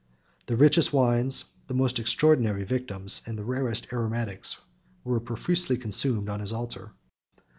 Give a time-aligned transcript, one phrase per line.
[0.47, 4.57] The richest wines, the most extraordinary victims, and the rarest aromatics,
[5.03, 6.93] were profusely consumed on his altar.